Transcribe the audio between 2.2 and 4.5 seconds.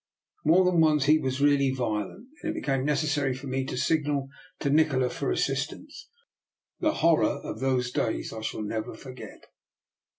and it became necessary for me to signal